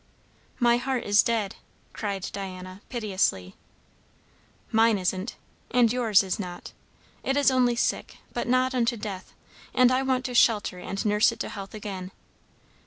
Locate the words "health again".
11.49-12.09